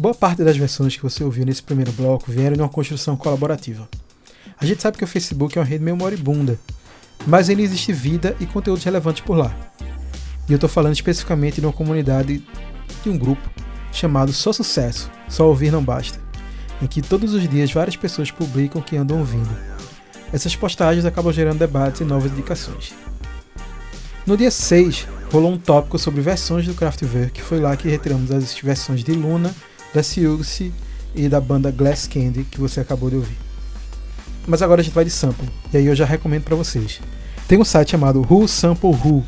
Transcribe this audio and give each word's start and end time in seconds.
Boa 0.00 0.14
parte 0.14 0.42
das 0.42 0.56
versões 0.56 0.96
que 0.96 1.02
você 1.02 1.22
ouviu 1.22 1.44
nesse 1.44 1.62
primeiro 1.62 1.92
bloco 1.92 2.32
vieram 2.32 2.56
de 2.56 2.62
uma 2.62 2.70
construção 2.70 3.18
colaborativa. 3.18 3.86
A 4.58 4.64
gente 4.64 4.80
sabe 4.80 4.96
que 4.96 5.04
o 5.04 5.06
Facebook 5.06 5.58
é 5.58 5.60
uma 5.60 5.66
rede 5.66 5.84
meio 5.84 5.94
moribunda, 5.94 6.58
mas 7.26 7.50
ainda 7.50 7.60
existe 7.60 7.92
vida 7.92 8.34
e 8.40 8.46
conteúdos 8.46 8.82
relevantes 8.82 9.20
por 9.20 9.36
lá. 9.36 9.54
E 10.48 10.52
eu 10.52 10.54
estou 10.54 10.70
falando 10.70 10.94
especificamente 10.94 11.60
de 11.60 11.66
uma 11.66 11.72
comunidade, 11.74 12.42
de 13.02 13.10
um 13.10 13.18
grupo, 13.18 13.46
chamado 13.92 14.32
Só 14.32 14.54
Sucesso, 14.54 15.10
Só 15.28 15.46
Ouvir 15.46 15.70
Não 15.70 15.84
Basta, 15.84 16.18
em 16.80 16.86
que 16.86 17.02
todos 17.02 17.34
os 17.34 17.46
dias 17.46 17.70
várias 17.70 17.94
pessoas 17.94 18.30
publicam 18.30 18.80
que 18.80 18.96
andam 18.96 19.18
ouvindo. 19.18 19.54
Essas 20.32 20.56
postagens 20.56 21.04
acabam 21.04 21.30
gerando 21.30 21.58
debates 21.58 22.00
e 22.00 22.04
novas 22.04 22.32
indicações. 22.32 22.94
No 24.26 24.34
dia 24.34 24.50
6, 24.50 25.06
rolou 25.30 25.52
um 25.52 25.58
tópico 25.58 25.98
sobre 25.98 26.22
versões 26.22 26.64
do 26.64 26.72
Kraftwerk, 26.72 27.32
que 27.32 27.42
foi 27.42 27.60
lá 27.60 27.76
que 27.76 27.86
retiramos 27.86 28.30
as 28.30 28.54
versões 28.54 29.04
de 29.04 29.12
Luna, 29.12 29.54
da 29.94 30.02
Siouxsie 30.02 30.72
e 31.14 31.28
da 31.28 31.40
banda 31.40 31.70
Glass 31.70 32.06
Candy 32.06 32.44
que 32.44 32.60
você 32.60 32.80
acabou 32.80 33.10
de 33.10 33.16
ouvir. 33.16 33.36
Mas 34.46 34.62
agora 34.62 34.80
a 34.80 34.84
gente 34.84 34.94
vai 34.94 35.04
de 35.04 35.10
sample, 35.10 35.48
e 35.72 35.76
aí 35.76 35.86
eu 35.86 35.94
já 35.94 36.04
recomendo 36.04 36.44
para 36.44 36.56
vocês. 36.56 37.00
Tem 37.46 37.58
um 37.58 37.64
site 37.64 37.90
chamado 37.90 38.26
Who 38.28 38.46
Sample 38.48 38.90
Who, 38.90 39.24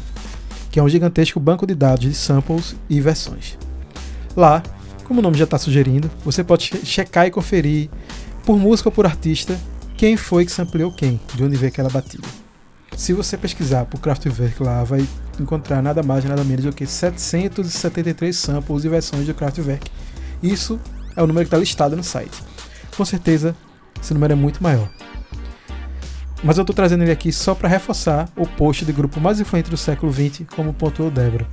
que 0.70 0.78
é 0.78 0.82
um 0.82 0.88
gigantesco 0.88 1.38
banco 1.38 1.66
de 1.66 1.74
dados 1.74 2.04
de 2.04 2.14
samples 2.14 2.74
e 2.88 3.00
versões. 3.00 3.58
Lá, 4.36 4.62
como 5.04 5.20
o 5.20 5.22
nome 5.22 5.36
já 5.36 5.44
está 5.44 5.58
sugerindo, 5.58 6.10
você 6.24 6.42
pode 6.42 6.70
checar 6.84 7.26
e 7.26 7.30
conferir, 7.30 7.90
por 8.44 8.56
música 8.58 8.88
ou 8.88 8.92
por 8.92 9.06
artista, 9.06 9.58
quem 9.96 10.16
foi 10.16 10.44
que 10.44 10.52
sampleou 10.52 10.92
quem, 10.92 11.20
de 11.34 11.44
onde 11.44 11.56
veio 11.56 11.70
aquela 11.70 11.90
batida. 11.90 12.26
Se 12.96 13.12
você 13.12 13.36
pesquisar 13.36 13.84
por 13.86 14.00
Kraftwerk 14.00 14.62
lá, 14.62 14.84
vai 14.84 15.06
encontrar 15.38 15.82
nada 15.82 16.02
mais 16.02 16.24
nada 16.24 16.44
menos 16.44 16.64
do 16.64 16.72
que 16.72 16.86
773 16.86 18.36
samples 18.36 18.84
e 18.84 18.88
versões 18.88 19.26
do 19.26 19.34
Kraftwerk. 19.34 19.90
Isso 20.42 20.80
é 21.16 21.22
o 21.22 21.26
número 21.26 21.44
que 21.44 21.48
está 21.48 21.58
listado 21.58 21.96
no 21.96 22.02
site. 22.02 22.42
Com 22.96 23.04
certeza, 23.04 23.56
esse 24.00 24.12
número 24.12 24.32
é 24.32 24.36
muito 24.36 24.62
maior. 24.62 24.90
Mas 26.42 26.58
eu 26.58 26.62
estou 26.62 26.74
trazendo 26.74 27.02
ele 27.02 27.12
aqui 27.12 27.32
só 27.32 27.54
para 27.54 27.68
reforçar 27.68 28.28
o 28.36 28.46
post 28.46 28.84
do 28.84 28.92
grupo 28.92 29.20
mais 29.20 29.38
influente 29.38 29.70
do 29.70 29.76
século 29.76 30.12
XX, 30.12 30.42
como 30.54 30.72
pontuou 30.72 31.10
Débora. 31.10 31.46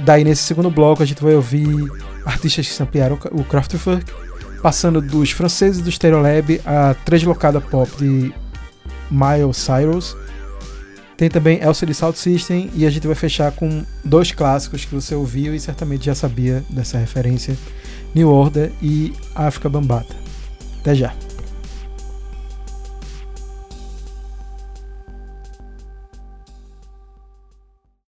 Daí, 0.00 0.22
nesse 0.24 0.42
segundo 0.42 0.70
bloco, 0.70 1.02
a 1.02 1.06
gente 1.06 1.22
vai 1.22 1.34
ouvir 1.34 1.90
artistas 2.24 2.68
que 2.68 2.74
samplearam 2.74 3.18
o 3.32 3.42
Kraftwerk, 3.42 4.12
passando 4.62 5.00
dos 5.00 5.30
franceses 5.30 5.80
do 5.80 5.90
Stereolab 5.90 6.60
a 6.66 6.94
deslocada 7.08 7.60
pop 7.60 7.90
de 7.96 8.32
Miles 9.10 9.56
Cyrus. 9.56 10.14
Tem 11.18 11.28
também 11.28 11.58
LCD 11.60 11.92
Sound 11.94 12.16
System 12.16 12.70
e 12.74 12.86
a 12.86 12.90
gente 12.90 13.04
vai 13.04 13.16
fechar 13.16 13.50
com 13.50 13.84
dois 14.04 14.30
clássicos 14.30 14.84
que 14.84 14.94
você 14.94 15.16
ouviu 15.16 15.52
e 15.52 15.58
certamente 15.58 16.06
já 16.06 16.14
sabia 16.14 16.62
dessa 16.70 16.96
referência: 16.96 17.58
New 18.14 18.30
Order 18.30 18.70
e 18.80 19.12
África 19.34 19.68
Bambata. 19.68 20.14
Até 20.80 20.94
já! 20.94 21.27